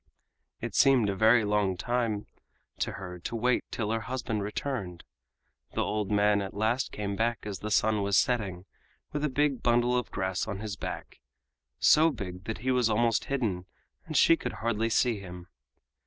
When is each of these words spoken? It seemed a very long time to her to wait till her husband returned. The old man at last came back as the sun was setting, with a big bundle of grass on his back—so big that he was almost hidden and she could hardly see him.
It 0.61 0.73
seemed 0.73 1.09
a 1.11 1.15
very 1.15 1.45
long 1.45 1.77
time 1.77 2.25
to 2.79 2.93
her 2.93 3.19
to 3.19 3.35
wait 3.35 3.63
till 3.69 3.91
her 3.91 3.99
husband 3.99 4.41
returned. 4.41 5.03
The 5.75 5.83
old 5.83 6.09
man 6.09 6.41
at 6.41 6.55
last 6.55 6.91
came 6.91 7.15
back 7.15 7.45
as 7.45 7.59
the 7.59 7.69
sun 7.69 8.01
was 8.01 8.17
setting, 8.17 8.65
with 9.13 9.23
a 9.23 9.29
big 9.29 9.61
bundle 9.61 9.95
of 9.95 10.09
grass 10.09 10.47
on 10.47 10.57
his 10.59 10.75
back—so 10.75 12.09
big 12.09 12.45
that 12.45 12.57
he 12.65 12.71
was 12.71 12.89
almost 12.89 13.25
hidden 13.25 13.67
and 14.07 14.17
she 14.17 14.35
could 14.35 14.53
hardly 14.53 14.89
see 14.89 15.19
him. 15.19 15.45